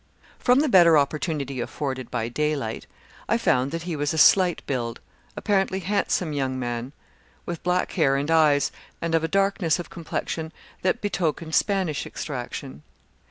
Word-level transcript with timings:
"From 0.39 0.61
the 0.61 0.67
better 0.67 0.97
opportunity 0.97 1.61
afforded 1.61 2.09
by 2.09 2.27
daylight, 2.27 2.87
I 3.29 3.37
found 3.37 3.69
that 3.69 3.83
he 3.83 3.95
was 3.95 4.15
a 4.15 4.17
slight 4.17 4.63
build, 4.65 4.99
apparently 5.37 5.81
handsome 5.81 6.33
young 6.33 6.57
man, 6.57 6.91
with 7.45 7.61
black 7.61 7.91
hair 7.91 8.15
and 8.15 8.31
eyes, 8.31 8.71
and 8.99 9.13
of 9.13 9.23
a 9.23 9.27
darkness 9.27 9.77
of 9.77 9.91
complexion 9.91 10.51
that 10.81 11.01
betokened 11.01 11.53
Spanish 11.53 12.07
extraction. 12.07 12.81